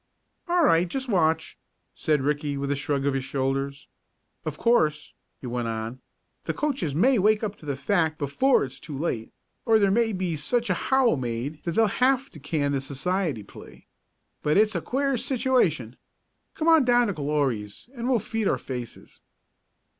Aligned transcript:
"All 0.47 0.63
right. 0.65 0.87
Just 0.87 1.07
watch," 1.07 1.59
said 1.93 2.23
Ricky, 2.23 2.57
with 2.57 2.71
a 2.71 2.75
shrug 2.75 3.05
of 3.05 3.13
his 3.13 3.23
shoulders. 3.23 3.87
"Of 4.45 4.57
course," 4.57 5.13
he 5.39 5.45
went 5.45 5.67
on, 5.67 6.01
"the 6.45 6.55
coaches 6.55 6.95
may 6.95 7.19
wake 7.19 7.43
up 7.43 7.55
to 7.57 7.67
the 7.67 7.75
fact 7.75 8.17
before 8.17 8.63
it's 8.63 8.79
too 8.79 8.97
late, 8.97 9.31
or 9.63 9.77
there 9.77 9.91
may 9.91 10.11
be 10.11 10.35
such 10.35 10.71
a 10.71 10.89
howl 10.89 11.17
made 11.17 11.63
that 11.65 11.73
they'll 11.73 11.85
have 11.85 12.31
to 12.31 12.39
can 12.39 12.71
the 12.71 12.81
society 12.81 13.43
plea. 13.43 13.85
But 14.41 14.57
it's 14.57 14.73
a 14.73 14.81
queer 14.81 15.17
situation. 15.17 15.97
Come 16.55 16.67
on 16.67 16.83
down 16.83 17.05
to 17.05 17.13
Glory's 17.13 17.87
and 17.95 18.09
we'll 18.09 18.17
feed 18.17 18.47
our 18.47 18.57
faces." 18.57 19.21